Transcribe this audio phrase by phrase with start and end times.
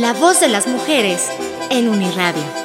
[0.00, 1.28] La voz de las mujeres
[1.68, 2.59] en Uniradio.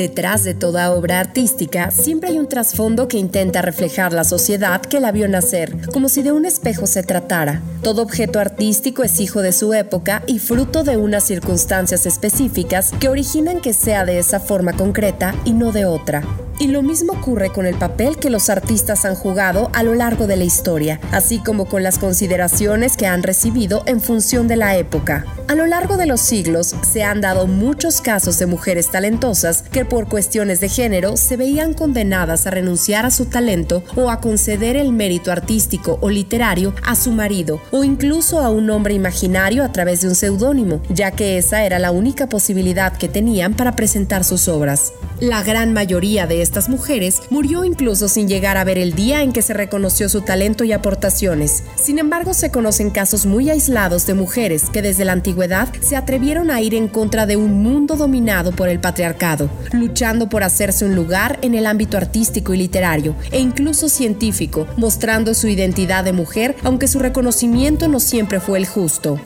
[0.00, 4.98] Detrás de toda obra artística siempre hay un trasfondo que intenta reflejar la sociedad que
[4.98, 7.60] la vio nacer, como si de un espejo se tratara.
[7.82, 13.10] Todo objeto artístico es hijo de su época y fruto de unas circunstancias específicas que
[13.10, 16.22] originan que sea de esa forma concreta y no de otra.
[16.58, 20.26] Y lo mismo ocurre con el papel que los artistas han jugado a lo largo
[20.26, 24.76] de la historia, así como con las consideraciones que han recibido en función de la
[24.76, 25.26] época.
[25.50, 29.84] A lo largo de los siglos se han dado muchos casos de mujeres talentosas que
[29.84, 34.76] por cuestiones de género se veían condenadas a renunciar a su talento o a conceder
[34.76, 39.72] el mérito artístico o literario a su marido o incluso a un hombre imaginario a
[39.72, 44.22] través de un seudónimo, ya que esa era la única posibilidad que tenían para presentar
[44.22, 44.92] sus obras.
[45.18, 49.32] La gran mayoría de estas mujeres murió incluso sin llegar a ver el día en
[49.32, 51.64] que se reconoció su talento y aportaciones.
[51.74, 55.39] Sin embargo, se conocen casos muy aislados de mujeres que desde la antigüedad
[55.80, 60.42] se atrevieron a ir en contra de un mundo dominado por el patriarcado, luchando por
[60.42, 66.04] hacerse un lugar en el ámbito artístico y literario, e incluso científico, mostrando su identidad
[66.04, 69.20] de mujer, aunque su reconocimiento no siempre fue el justo.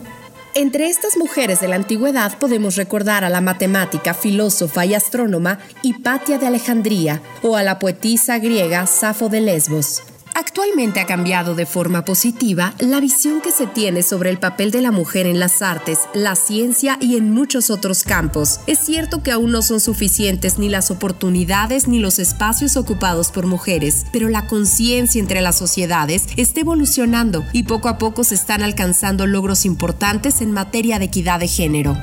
[0.56, 6.38] Entre estas mujeres de la antigüedad podemos recordar a la matemática, filósofa y astrónoma Hipatia
[6.38, 10.02] de Alejandría o a la poetisa griega Safo de Lesbos.
[10.36, 14.82] Actualmente ha cambiado de forma positiva la visión que se tiene sobre el papel de
[14.82, 18.58] la mujer en las artes, la ciencia y en muchos otros campos.
[18.66, 23.46] Es cierto que aún no son suficientes ni las oportunidades ni los espacios ocupados por
[23.46, 28.62] mujeres, pero la conciencia entre las sociedades está evolucionando y poco a poco se están
[28.62, 31.96] alcanzando logros importantes en materia de equidad de género.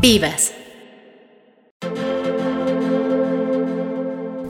[0.00, 0.52] Vivas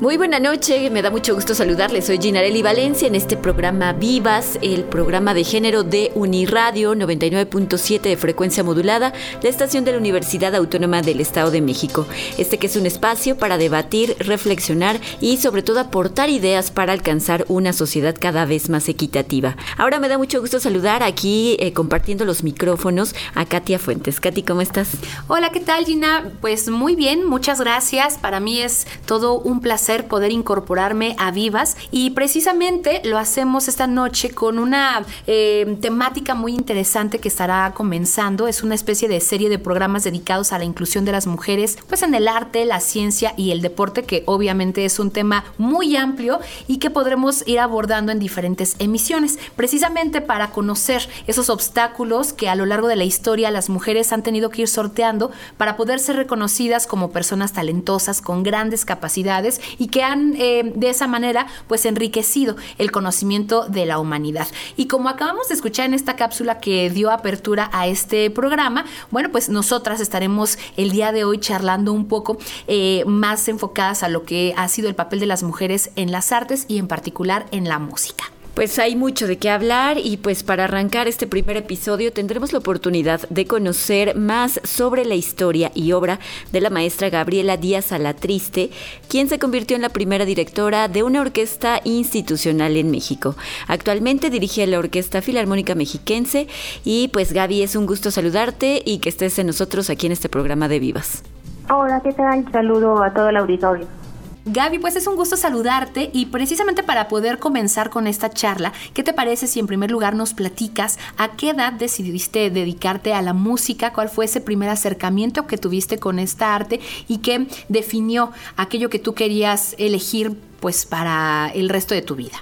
[0.02, 2.06] Muy buena noche, me da mucho gusto saludarles.
[2.06, 8.16] Soy Ginarelli Valencia en este programa Vivas, el programa de género de Uniradio 99.7 de
[8.16, 12.08] frecuencia modulada, la estación de la Universidad Autónoma del Estado de México.
[12.36, 17.44] Este que es un espacio para debatir, reflexionar y sobre todo aportar ideas para alcanzar
[17.46, 19.56] una sociedad cada vez más equitativa.
[19.76, 24.18] Ahora me da mucho gusto saludar aquí eh, compartiendo los micrófonos a Katia Fuentes.
[24.18, 24.88] Katy, ¿cómo estás?
[25.28, 26.28] Hola, ¿qué tal Gina?
[26.40, 28.18] Pues muy bien, muchas gracias.
[28.18, 33.86] Para mí es todo un placer poder incorporarme a Vivas y precisamente lo hacemos esta
[33.86, 38.48] noche con una eh, temática muy interesante que estará comenzando.
[38.48, 42.02] Es una especie de serie de programas dedicados a la inclusión de las mujeres, pues
[42.02, 46.40] en el arte, la ciencia y el deporte, que obviamente es un tema muy amplio
[46.66, 52.54] y que podremos ir abordando en diferentes emisiones, precisamente para conocer esos obstáculos que a
[52.54, 56.16] lo largo de la historia las mujeres han tenido que ir sorteando para poder ser
[56.16, 61.86] reconocidas como personas talentosas con grandes capacidades y que han eh, de esa manera pues
[61.86, 64.46] enriquecido el conocimiento de la humanidad.
[64.76, 69.30] Y como acabamos de escuchar en esta cápsula que dio apertura a este programa, bueno,
[69.32, 72.38] pues nosotras estaremos el día de hoy charlando un poco
[72.68, 76.30] eh, más enfocadas a lo que ha sido el papel de las mujeres en las
[76.30, 78.31] artes y en particular en la música.
[78.54, 82.58] Pues hay mucho de qué hablar y pues para arrancar este primer episodio tendremos la
[82.58, 86.18] oportunidad de conocer más sobre la historia y obra
[86.52, 88.68] de la maestra Gabriela Díaz Alatriste,
[89.08, 93.36] quien se convirtió en la primera directora de una orquesta institucional en México.
[93.68, 96.46] Actualmente dirige la Orquesta Filarmónica Mexiquense
[96.84, 100.28] y pues Gaby es un gusto saludarte y que estés en nosotros aquí en este
[100.28, 101.22] programa de Vivas.
[101.70, 102.44] Hola, ¿qué tal?
[102.52, 104.01] Saludo a todo el auditorio.
[104.44, 109.04] Gaby, pues es un gusto saludarte y precisamente para poder comenzar con esta charla, ¿qué
[109.04, 113.34] te parece si en primer lugar nos platicas a qué edad decidiste dedicarte a la
[113.34, 113.92] música?
[113.92, 118.98] ¿Cuál fue ese primer acercamiento que tuviste con esta arte y qué definió aquello que
[118.98, 122.38] tú querías elegir pues para el resto de tu vida?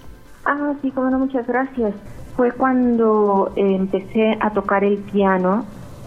[0.47, 1.93] Ah, sí, como no, muchas gracias.
[2.35, 5.67] Fue cuando eh, empecé a tocar el piano.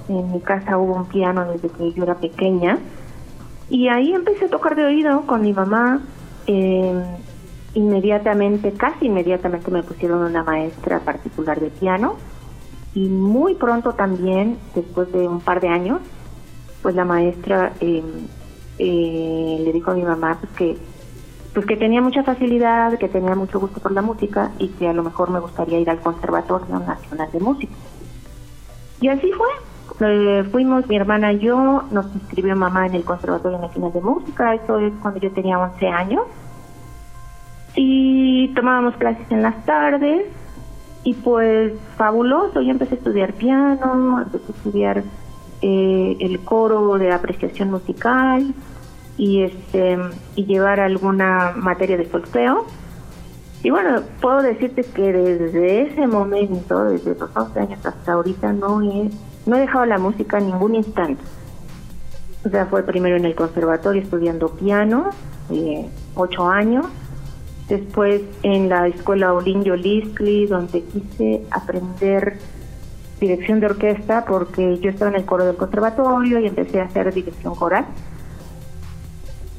[0.10, 2.80] En mi casa hubo un piano desde que yo era pequeña
[3.69, 6.01] y ahí empecé a tocar de oído con mi mamá.
[6.48, 7.04] Eh,
[7.74, 12.15] inmediatamente, casi inmediatamente me pusieron una maestra particular de piano.
[12.94, 16.01] Y muy pronto también, después de un par de años,
[16.83, 18.04] pues la maestra eh,
[18.77, 20.77] eh, le dijo a mi mamá pues que
[21.54, 24.94] pues que tenía mucha facilidad, que tenía mucho gusto por la música y que a
[24.94, 27.74] lo mejor me gustaría ir al Conservatorio Nacional de Música.
[29.00, 29.48] Y así fue.
[30.00, 34.56] Eh, fuimos mi hermana y yo, nos inscribió mamá en el Conservatorio Nacional de Música,
[34.56, 36.24] eso es cuando yo tenía 11 años.
[37.75, 40.25] Y tomábamos clases en las tardes
[41.04, 45.04] y pues fabuloso, yo empecé a estudiar piano, empecé a estudiar
[45.62, 48.54] eh, el coro de apreciación musical
[49.18, 49.98] y este
[50.36, 52.66] y llevar alguna materia de solfeo.
[53.63, 58.81] Y bueno, puedo decirte que desde ese momento, desde los 11 años hasta ahorita, no
[58.81, 59.10] he,
[59.45, 61.22] no he dejado la música en ningún instante.
[62.45, 65.10] O sea, fue primero en el conservatorio estudiando piano,
[65.50, 66.86] eh, ocho años.
[67.69, 72.38] Después en la escuela Olinjo Liskley, donde quise aprender
[73.22, 77.13] dirección de orquesta, porque yo estaba en el coro del conservatorio y empecé a hacer
[77.13, 77.86] dirección coral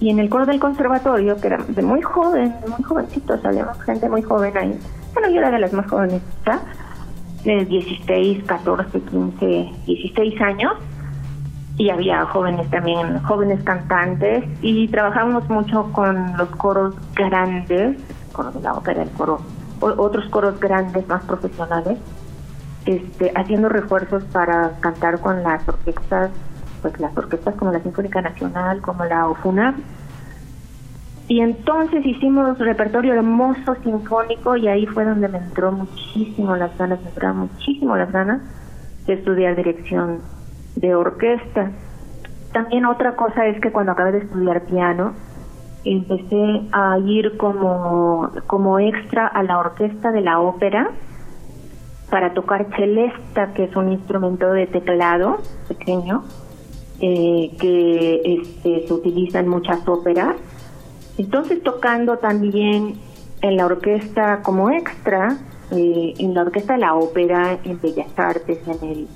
[0.00, 4.06] y en el coro del conservatorio, que era de muy joven, muy jovencito, salíamos gente
[4.08, 4.78] muy joven ahí.
[5.14, 6.20] Bueno, yo era de las más jóvenes,
[7.44, 10.73] de 16, 14, 15, 16 años.
[11.76, 17.96] Y había jóvenes también, jóvenes cantantes, y trabajamos mucho con los coros grandes,
[18.32, 19.41] con la ópera, el coro,
[19.81, 21.99] otros coros grandes, más profesionales,
[22.87, 26.31] este, haciendo refuerzos para cantar con las orquestas
[26.85, 29.75] pues las orquestas como la Sinfónica Nacional, como la OFUNA.
[31.26, 37.00] Y entonces hicimos repertorio hermoso sinfónico y ahí fue donde me entró muchísimo las ganas,
[37.00, 38.43] me entró muchísimo las ganas
[39.06, 40.21] de estudiar dirección
[40.76, 41.71] de orquesta.
[42.53, 45.15] También otra cosa es que cuando acabé de estudiar piano,
[45.85, 50.91] empecé a ir como, como extra a la orquesta de la ópera
[52.11, 55.38] para tocar celesta, que es un instrumento de teclado
[55.69, 56.23] pequeño,
[57.00, 60.37] eh, que este, se utiliza en muchas óperas.
[61.19, 62.96] Entonces tocando también
[63.40, 65.38] en la orquesta como extra,
[65.70, 69.08] eh, en la orquesta de la ópera, en Bellas Artes, en el,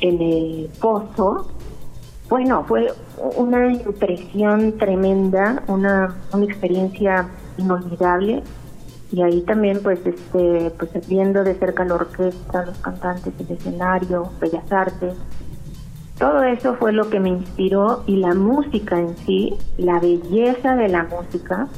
[0.00, 1.48] en el Pozo,
[2.28, 2.92] bueno, fue
[3.36, 8.42] una impresión tremenda, una, una experiencia inolvidable.
[9.12, 14.30] Y ahí también pues este pues viendo de cerca la orquesta, los cantantes, el escenario,
[14.40, 15.14] Bellas Artes,
[16.18, 20.88] todo eso fue lo que me inspiró y la música en sí, la belleza de
[20.88, 21.68] la música,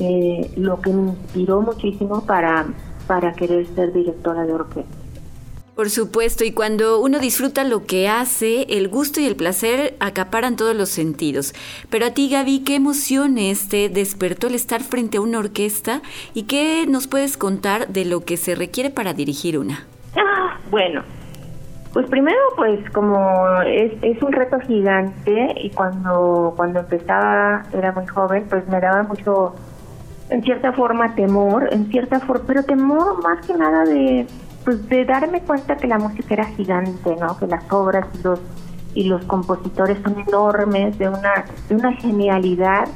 [0.00, 2.66] eh, lo que me inspiró muchísimo para,
[3.06, 5.04] para querer ser directora de orquesta.
[5.76, 10.54] Por supuesto, y cuando uno disfruta lo que hace, el gusto y el placer acaparan
[10.54, 11.52] todos los sentidos.
[11.90, 16.00] Pero a ti, Gaby, ¿qué emociones te despertó el estar frente a una orquesta
[16.32, 19.84] y qué nos puedes contar de lo que se requiere para dirigir una?
[20.16, 21.02] Ah, bueno,
[21.94, 28.46] pues primero, pues como es, un reto gigante y cuando, cuando empezaba, era muy joven,
[28.50, 29.54] pues me daba mucho,
[30.28, 34.26] en cierta forma, temor, en cierta forma, pero temor más que nada de,
[34.64, 37.38] pues de darme cuenta que la música era gigante, ¿no?
[37.38, 38.40] Que las obras y los,
[38.94, 42.88] y los compositores son enormes, de una, de una genialidad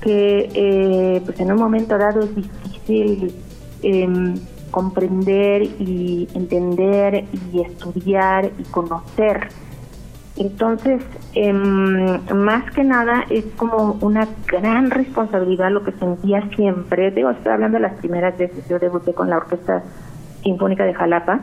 [0.00, 3.34] que eh, pues en un momento dado es difícil
[3.82, 4.34] eh,
[4.70, 9.48] comprender y entender y estudiar y conocer.
[10.36, 11.02] Entonces,
[11.34, 17.10] em, más que nada es como una gran responsabilidad lo que sentía siempre.
[17.10, 19.82] Digo, estoy hablando de las primeras veces, yo debuté con la Orquesta
[20.42, 21.40] Sinfónica de Jalapa.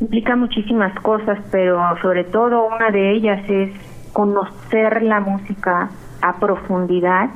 [0.00, 3.70] Implica muchísimas cosas, pero sobre todo una de ellas es
[4.12, 5.90] conocer la música
[6.22, 7.28] a profundidad,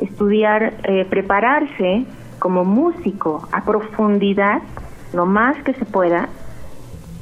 [0.00, 2.06] estudiar, eh, prepararse
[2.38, 4.62] como músico a profundidad
[5.12, 6.28] lo más que se pueda.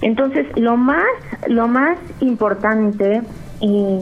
[0.03, 1.07] Entonces, lo más
[1.49, 3.23] lo más importante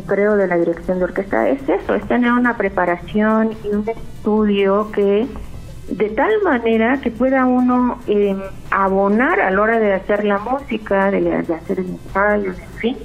[0.07, 4.91] creo de la dirección de orquesta es eso, es tener una preparación y un estudio
[4.91, 5.27] que
[5.89, 8.37] de tal manera que pueda uno eh,
[8.71, 12.97] abonar a la hora de hacer la música, de, de hacer el ensayo, en fin.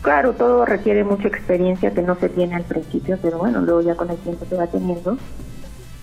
[0.00, 3.94] Claro, todo requiere mucha experiencia que no se tiene al principio, pero bueno, luego ya
[3.94, 5.18] con el tiempo se va teniendo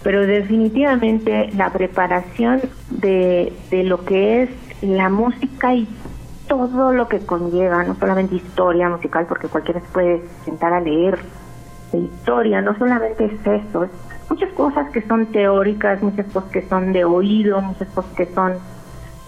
[0.06, 4.50] pero definitivamente la preparación de, de lo que es
[4.84, 5.88] la música y
[6.48, 11.18] todo lo que conlleva, no solamente historia musical, porque cualquiera se puede sentar a leer
[11.92, 13.90] de historia, no solamente es eso, es
[14.30, 18.54] muchas cosas que son teóricas, muchas cosas que son de oído, muchas cosas que son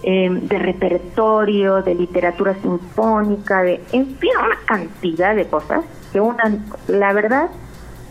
[0.04, 6.56] eh, de repertorio, de literatura sinfónica, de, en fin, una cantidad de cosas que una,
[6.86, 7.48] la verdad,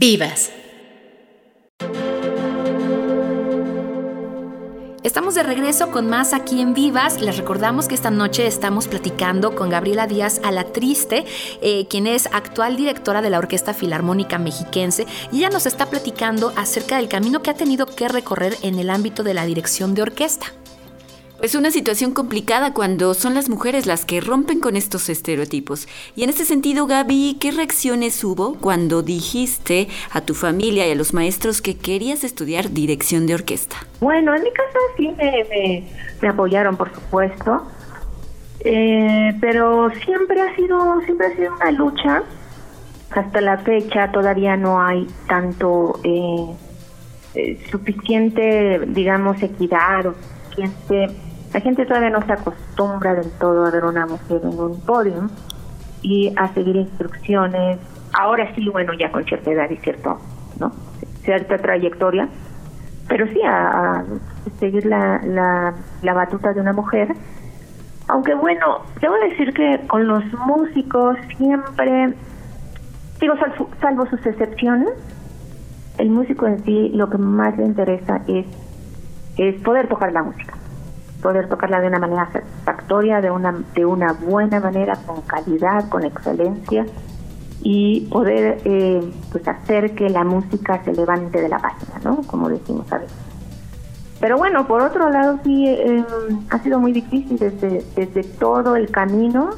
[0.00, 0.50] Vivas.
[5.02, 7.20] Estamos de regreso con más aquí en Vivas.
[7.20, 11.26] Les recordamos que esta noche estamos platicando con Gabriela Díaz Alatriste,
[11.60, 16.54] eh, quien es actual directora de la Orquesta Filarmónica Mexiquense, y ella nos está platicando
[16.56, 20.00] acerca del camino que ha tenido que recorrer en el ámbito de la dirección de
[20.00, 20.46] orquesta.
[21.42, 25.88] Es una situación complicada cuando son las mujeres las que rompen con estos estereotipos.
[26.14, 30.94] Y en este sentido, Gaby, ¿qué reacciones hubo cuando dijiste a tu familia y a
[30.94, 33.76] los maestros que querías estudiar dirección de orquesta?
[34.00, 37.66] Bueno, en mi caso sí me, apoyaron, por supuesto.
[38.62, 42.22] Eh, pero siempre ha sido siempre ha sido una lucha
[43.10, 46.46] hasta la fecha todavía no hay tanto eh,
[47.34, 50.14] eh, suficiente, digamos, equidad o
[50.50, 51.29] suficiente...
[51.52, 55.28] La gente todavía no se acostumbra del todo a ver una mujer en un podio
[56.00, 57.78] y a seguir instrucciones.
[58.12, 60.18] Ahora sí, bueno, ya con cierta edad y cierto,
[60.60, 60.70] ¿no?
[61.24, 62.28] Cierta trayectoria,
[63.08, 64.04] pero sí a,
[64.60, 67.08] seguir la, la, la batuta de una mujer.
[68.06, 72.14] Aunque bueno, debo decir que con los músicos siempre,
[73.20, 73.34] digo,
[73.80, 74.90] salvo, sus excepciones,
[75.98, 78.46] el músico en sí lo que más le interesa es,
[79.36, 80.59] es poder tocar la música
[81.22, 86.04] poder tocarla de una manera satisfactoria, de una, de una buena manera, con calidad, con
[86.04, 86.86] excelencia
[87.62, 92.22] y poder eh, pues hacer que la música se levante de la página, ¿no?
[92.26, 93.16] Como decimos a veces.
[94.18, 96.04] Pero bueno, por otro lado sí em,
[96.50, 99.50] ha sido muy difícil desde, desde todo el camino.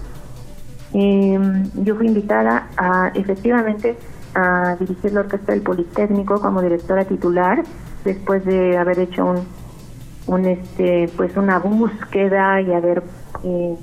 [0.93, 3.97] Em, yo fui invitada a efectivamente
[4.35, 7.63] a dirigir la orquesta del Politécnico como directora titular
[8.05, 9.47] después de haber hecho un
[10.27, 13.03] un este pues una búsqueda y haber
[13.45, 13.77] eh,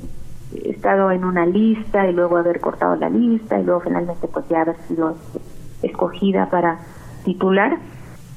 [0.66, 4.62] estado en una lista y luego haber cortado la lista y luego finalmente pues ya
[4.62, 5.16] haber sido
[5.82, 6.80] escogida para
[7.24, 7.78] titular.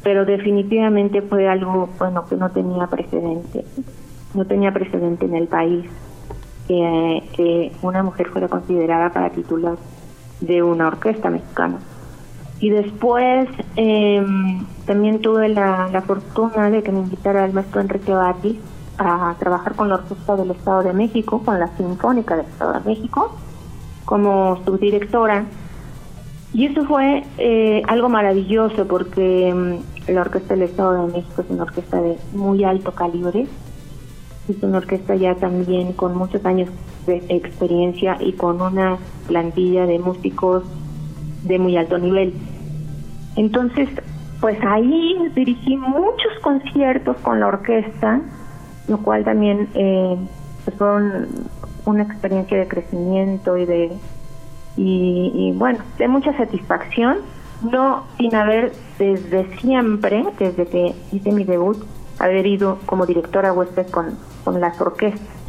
[0.02, 3.64] Pero definitivamente fue algo bueno que no tenía precedente
[4.34, 5.84] no tenía precedente en el país
[6.66, 9.76] que, que una mujer fuera considerada para titular
[10.40, 11.78] de una orquesta mexicana
[12.62, 14.24] y después eh,
[14.86, 18.60] también tuve la, fortuna de que me invitara el maestro Enrique Bati
[18.98, 22.80] a trabajar con la Orquesta del Estado de México, con la Sinfónica del Estado de
[22.88, 23.34] México,
[24.04, 25.46] como subdirectora.
[26.54, 31.50] Y eso fue eh, algo maravilloso porque mm, la Orquesta del Estado de México es
[31.50, 33.48] una orquesta de muy alto calibre.
[34.48, 36.70] Es una orquesta ya también con muchos años
[37.06, 40.62] de experiencia y con una plantilla de músicos
[41.42, 42.34] de muy alto nivel.
[43.36, 43.88] Entonces,
[44.40, 48.20] pues ahí dirigí muchos conciertos con la orquesta,
[48.88, 50.16] lo cual también eh,
[50.64, 50.88] pues fue
[51.84, 53.92] una experiencia de crecimiento y de
[54.76, 57.18] y, bueno, de mucha satisfacción,
[57.70, 61.76] no sin haber desde siempre, desde que hice mi debut,
[62.18, 65.41] haber ido como directora huésped con, con las orquestas.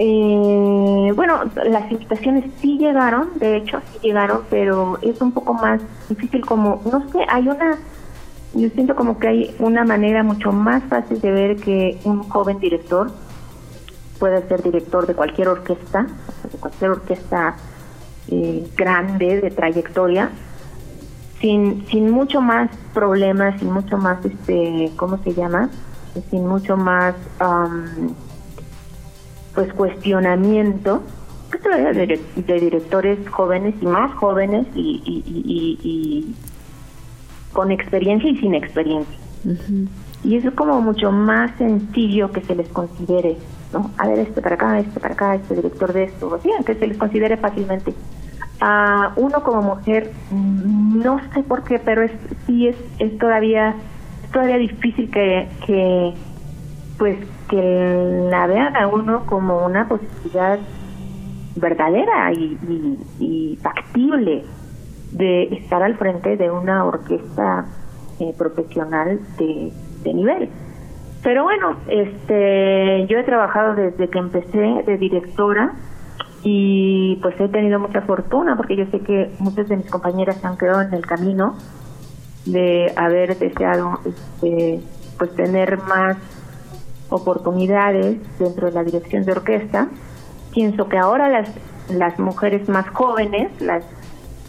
[0.00, 5.80] Eh, bueno, las invitaciones sí llegaron, de hecho sí llegaron, pero es un poco más
[6.08, 7.78] difícil como, no sé, hay una,
[8.54, 12.60] yo siento como que hay una manera mucho más fácil de ver que un joven
[12.60, 13.10] director
[14.20, 16.06] puede ser director de cualquier orquesta,
[16.50, 17.56] de cualquier orquesta
[18.28, 20.30] eh, grande de trayectoria,
[21.40, 25.70] sin, sin mucho más problemas, sin mucho más, este, ¿cómo se llama?
[26.30, 27.14] Sin mucho más
[29.58, 31.02] pues cuestionamiento
[31.50, 36.36] pues, de, de, directores jóvenes y más jóvenes y, y,
[37.52, 39.18] con experiencia y sin experiencia.
[40.22, 43.36] Y eso es como mucho más sencillo que se les considere,
[43.72, 43.90] ¿no?
[43.98, 46.86] A ver, este para acá, este para acá, este director de esto, o que se
[46.86, 47.94] les considere fácilmente.
[48.60, 52.12] A uno como mujer, no sé por qué, pero es
[52.46, 53.74] sí es, es todavía
[54.22, 56.14] es todavía difícil que, que
[56.98, 57.16] pues
[57.48, 60.58] que la vean a uno como una posibilidad
[61.56, 64.44] verdadera y, factible
[65.12, 67.66] de estar al frente de una orquesta
[68.20, 69.72] eh, profesional de,
[70.14, 70.48] nivel.
[71.22, 75.72] Pero bueno, este, yo he trabajado desde que empecé de directora
[76.42, 80.46] y pues he tenido mucha fortuna porque yo sé que muchas de mis compañeras se
[80.46, 81.56] han quedado en el camino
[82.46, 84.80] de haber deseado este,
[85.18, 86.16] pues tener más
[87.10, 89.88] oportunidades dentro de la dirección de orquesta.
[90.52, 91.48] Pienso que ahora las,
[91.90, 93.84] las mujeres más jóvenes, las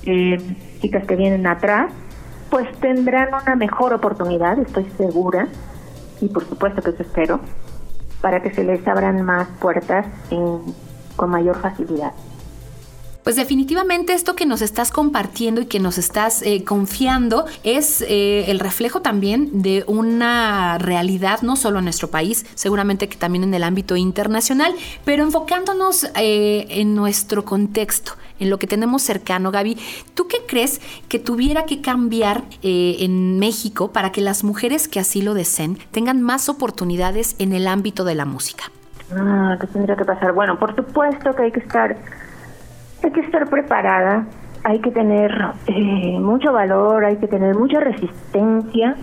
[0.03, 0.37] eh,
[0.81, 1.91] chicas que vienen atrás,
[2.49, 5.47] pues tendrán una mejor oportunidad, estoy segura,
[6.21, 7.39] y por supuesto que eso espero,
[8.21, 10.05] para que se les abran más puertas
[11.15, 12.13] con mayor facilidad.
[13.29, 18.45] Pues definitivamente esto que nos estás compartiendo y que nos estás eh, confiando es eh,
[18.47, 23.53] el reflejo también de una realidad, no solo en nuestro país, seguramente que también en
[23.53, 24.73] el ámbito internacional,
[25.05, 29.51] pero enfocándonos eh, en nuestro contexto, en lo que tenemos cercano.
[29.51, 29.77] Gaby,
[30.15, 35.21] ¿tú qué crees que tuviera que cambiar en México para que las mujeres que así
[35.21, 38.71] lo deseen tengan más oportunidades en el ámbito de la música?
[39.15, 40.33] Ah, ¿qué tendría que pasar?
[40.33, 41.95] Bueno, por supuesto que hay que estar
[43.09, 44.27] hay que estar preparada,
[44.63, 45.31] hay que tener
[45.65, 48.95] eh, mucho valor, hay que tener mucha resistencia,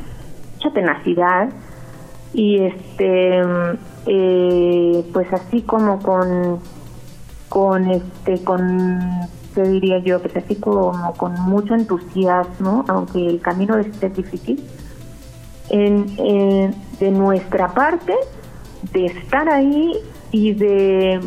[0.54, 1.48] mucha tenacidad
[2.32, 3.42] y este
[4.06, 6.60] eh, pues así como con
[7.48, 9.10] con este con
[9.54, 14.62] te diría yo, que así como con mucho entusiasmo, aunque el camino es difícil,
[15.70, 16.06] en,
[17.00, 18.14] de nuestra parte,
[18.92, 19.94] de estar ahí
[20.30, 21.20] y de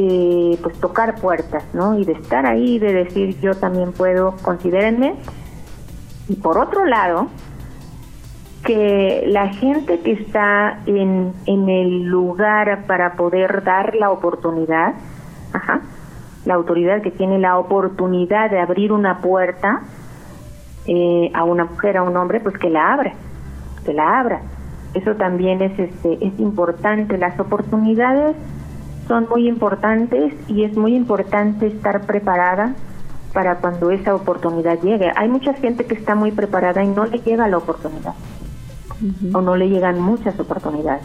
[0.00, 1.98] eh, pues tocar puertas, ¿no?
[1.98, 5.16] Y de estar ahí, de decir yo también puedo, considérenme.
[6.28, 7.26] Y por otro lado,
[8.64, 14.94] que la gente que está en, en el lugar para poder dar la oportunidad,
[15.52, 15.80] ajá,
[16.44, 19.80] la autoridad que tiene la oportunidad de abrir una puerta
[20.86, 23.14] eh, a una mujer, a un hombre, pues que la abra,
[23.84, 24.42] que la abra.
[24.94, 27.18] Eso también es, este, es importante.
[27.18, 28.36] Las oportunidades
[29.08, 32.74] son muy importantes y es muy importante estar preparada
[33.32, 35.10] para cuando esa oportunidad llegue.
[35.16, 38.14] Hay mucha gente que está muy preparada y no le llega la oportunidad
[39.32, 41.02] o no le llegan muchas oportunidades.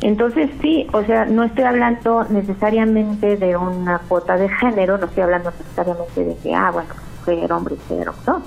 [0.00, 5.22] Entonces sí, o sea, no estoy hablando necesariamente de una cuota de género, no estoy
[5.22, 6.90] hablando necesariamente de que, ah, bueno,
[7.26, 8.42] mujer, hombre, cero, no.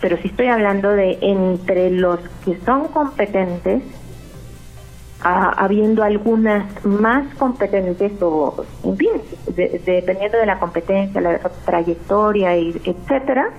[0.00, 3.82] Pero sí estoy hablando de entre los que son competentes,
[5.20, 9.10] habiendo algunas más competentes o, en fin,
[9.84, 13.50] dependiendo de la competencia, la trayectoria, y etcétera,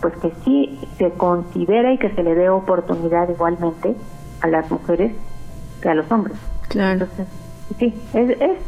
[0.00, 3.94] pues que sí se considera y que se le dé oportunidad igualmente
[4.40, 5.12] a las mujeres
[5.80, 6.36] que a los hombres.
[6.68, 7.04] Claro.
[7.04, 7.26] Entonces,
[7.78, 8.58] sí, es, es,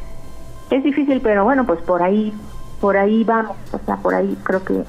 [0.71, 2.33] es difícil, pero bueno, pues por ahí,
[2.81, 4.85] por ahí vamos, o sea, por ahí creo que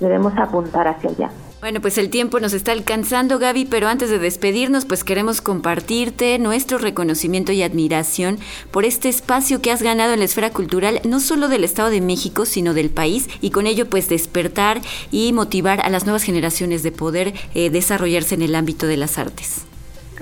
[0.00, 1.30] debemos apuntar hacia allá.
[1.64, 6.38] Bueno, pues el tiempo nos está alcanzando, Gaby, pero antes de despedirnos, pues queremos compartirte
[6.38, 8.36] nuestro reconocimiento y admiración
[8.70, 12.02] por este espacio que has ganado en la esfera cultural, no solo del Estado de
[12.02, 16.82] México, sino del país, y con ello pues despertar y motivar a las nuevas generaciones
[16.82, 19.64] de poder eh, desarrollarse en el ámbito de las artes.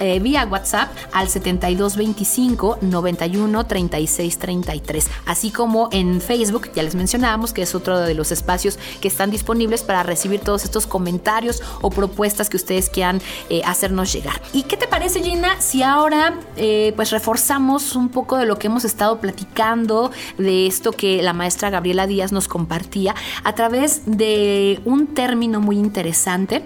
[0.01, 5.11] eh, vía WhatsApp al 7225 91 36 33.
[5.27, 9.31] Así como en Facebook, ya les mencionábamos que es otro de los espacios que están
[9.31, 14.41] disponibles para recibir todos estos comentarios o propuestas que ustedes quieran eh, hacernos llegar.
[14.53, 18.67] ¿Y qué te parece, Gina, si ahora eh, pues reforzamos un poco de lo que
[18.67, 24.81] hemos estado platicando, de esto que la maestra Gabriela Díaz nos compartía a través de
[24.85, 26.65] un término muy interesante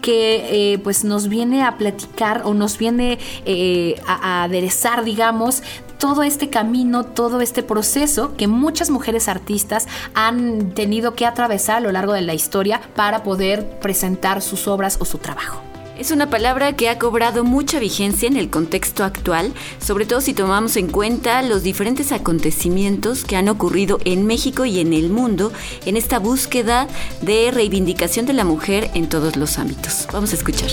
[0.00, 5.62] que eh, pues nos viene a platicar o nos viene eh, a, aderezar, digamos,
[5.98, 11.80] todo este camino, todo este proceso que muchas mujeres artistas han tenido que atravesar a
[11.80, 15.69] lo largo de la historia para poder presentar sus obras o su trabajo.
[16.00, 20.32] Es una palabra que ha cobrado mucha vigencia en el contexto actual, sobre todo si
[20.32, 25.52] tomamos en cuenta los diferentes acontecimientos que han ocurrido en México y en el mundo
[25.84, 26.88] en esta búsqueda
[27.20, 30.08] de reivindicación de la mujer en todos los ámbitos.
[30.10, 30.70] Vamos a escuchar.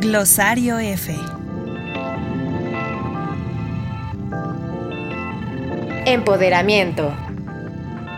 [0.00, 1.12] Glosario F.
[6.06, 7.23] Empoderamiento.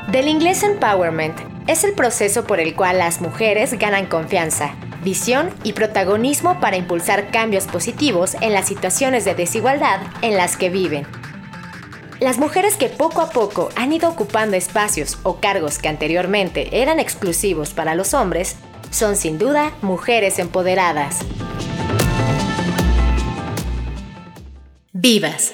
[0.09, 5.73] Del inglés empowerment es el proceso por el cual las mujeres ganan confianza, visión y
[5.73, 11.09] protagonismo para impulsar cambios positivos en las situaciones de desigualdad en las que viven.
[12.21, 17.01] Las mujeres que poco a poco han ido ocupando espacios o cargos que anteriormente eran
[17.01, 18.57] exclusivos para los hombres
[18.91, 21.19] son sin duda mujeres empoderadas.
[24.93, 25.53] Vivas.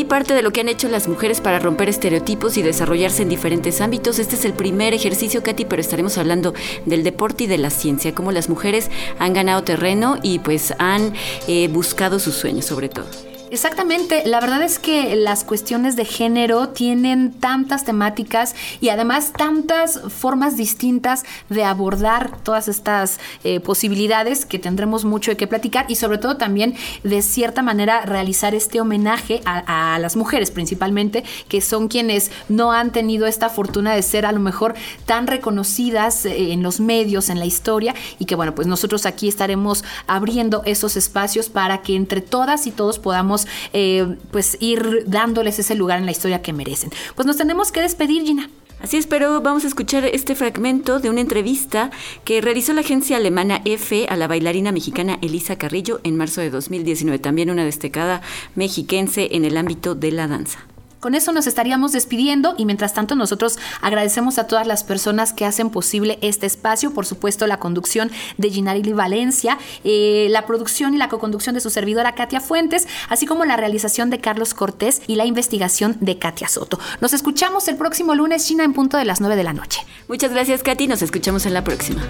[0.00, 3.28] Ahí parte de lo que han hecho las mujeres para romper estereotipos y desarrollarse en
[3.28, 4.18] diferentes ámbitos.
[4.18, 6.54] Este es el primer ejercicio, Katy, pero estaremos hablando
[6.86, 11.12] del deporte y de la ciencia, cómo las mujeres han ganado terreno y pues han
[11.48, 13.29] eh, buscado sus sueños sobre todo.
[13.52, 20.00] Exactamente, la verdad es que las cuestiones de género tienen tantas temáticas y además tantas
[20.08, 25.96] formas distintas de abordar todas estas eh, posibilidades que tendremos mucho de qué platicar y
[25.96, 31.88] sobre todo también de cierta manera realizar este homenaje a, las mujeres principalmente, que son
[31.88, 34.74] quienes no han tenido esta fortuna de ser a lo mejor
[35.06, 39.26] tan reconocidas eh, en los medios, en la historia y que bueno, pues nosotros aquí
[39.26, 43.39] estaremos abriendo esos espacios para que entre todas y todos podamos
[43.72, 46.90] eh, pues ir dándoles ese lugar en la historia que merecen.
[47.14, 48.50] Pues nos tenemos que despedir, Gina.
[48.82, 51.90] Así es, pero vamos a escuchar este fragmento de una entrevista
[52.24, 56.48] que realizó la agencia alemana EFE a la bailarina mexicana Elisa Carrillo en marzo de
[56.48, 58.22] 2019, también una destacada
[58.54, 60.69] mexiquense en el ámbito de la danza.
[61.00, 65.46] Con eso nos estaríamos despidiendo y mientras tanto nosotros agradecemos a todas las personas que
[65.46, 70.98] hacen posible este espacio, por supuesto la conducción de Ginarili Valencia, eh, la producción y
[70.98, 75.16] la coconducción de su servidora Katia Fuentes, así como la realización de Carlos Cortés y
[75.16, 76.78] la investigación de Katia Soto.
[77.00, 79.80] Nos escuchamos el próximo lunes, China, en punto de las 9 de la noche.
[80.06, 80.86] Muchas gracias, Katy.
[80.86, 82.02] Nos escuchamos en la próxima.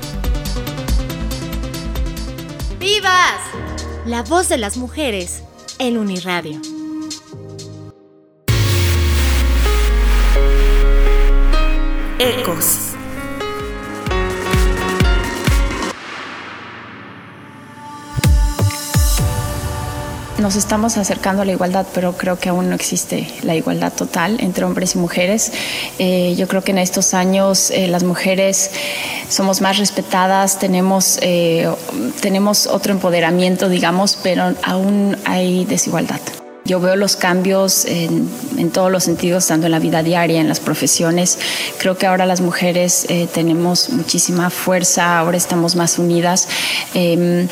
[2.80, 3.40] ¡Vivas!
[4.06, 5.42] La voz de las mujeres
[5.78, 6.79] en Uniradio.
[12.22, 12.90] Ecos.
[20.36, 24.36] Nos estamos acercando a la igualdad, pero creo que aún no existe la igualdad total
[24.40, 25.50] entre hombres y mujeres.
[25.98, 28.70] Eh, yo creo que en estos años eh, las mujeres
[29.30, 31.70] somos más respetadas, tenemos, eh,
[32.20, 36.20] tenemos otro empoderamiento, digamos, pero aún hay desigualdad.
[36.70, 40.60] Yo veo los cambios en, todos los sentidos, tanto en la vida diaria, en las
[40.60, 41.36] profesiones.
[41.78, 46.46] Creo que ahora las mujeres eh, tenemos muchísima fuerza, ahora estamos más unidas.
[46.94, 47.48] Eh,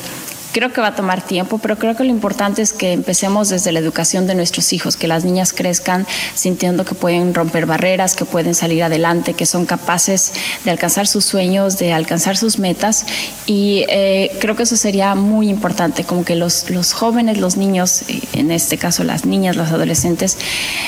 [0.58, 3.70] creo que va a tomar tiempo, pero creo que lo importante es que empecemos desde
[3.70, 8.24] la educación de nuestros hijos, que las niñas crezcan sintiendo que pueden romper barreras, que
[8.24, 10.32] pueden salir adelante, que son capaces
[10.64, 13.06] de alcanzar sus sueños, de alcanzar sus metas.
[13.46, 18.02] Y eh, creo que eso sería muy importante, como que los, los jóvenes, los niños,
[18.32, 20.38] en este caso las niñas, los adolescentes,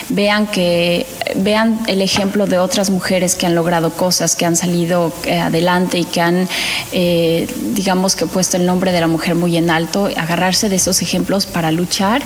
[0.09, 1.07] vean que
[1.37, 5.99] vean el ejemplo de otras mujeres que han logrado cosas, que han salido eh, adelante
[6.01, 6.49] y que han,
[6.91, 11.01] eh, digamos que puesto el nombre de la mujer muy en alto, agarrarse de esos
[11.03, 12.23] ejemplos para luchar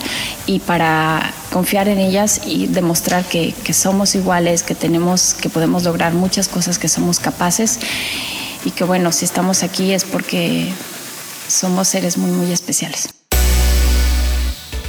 [0.46, 5.84] y para confiar en ellas y demostrar que, que somos iguales, que tenemos, que podemos
[5.84, 7.78] lograr muchas cosas, que somos capaces
[8.64, 10.72] y que bueno, si estamos aquí es porque
[11.48, 13.10] somos seres muy, muy especiales.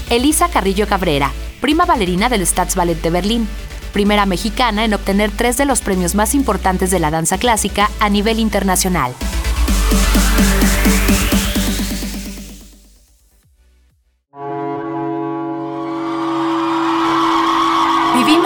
[0.09, 3.47] Elisa Carrillo Cabrera, prima bailarina del Staatsballet de Berlín,
[3.91, 8.09] primera mexicana en obtener tres de los premios más importantes de la danza clásica a
[8.09, 9.13] nivel internacional.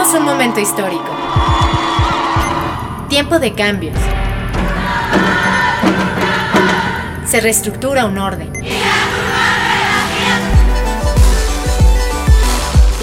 [0.10, 1.06] Vivimos un momento histórico.
[3.10, 3.95] Tiempo de cambios.
[7.28, 8.52] Se reestructura un orden.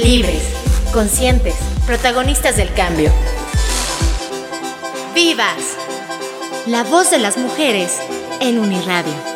[0.03, 0.43] Libres,
[0.93, 1.55] conscientes,
[1.87, 3.13] protagonistas del cambio.
[5.15, 5.77] ¡Vivas!
[6.67, 8.01] La voz de las mujeres
[8.41, 9.36] en Uniradio.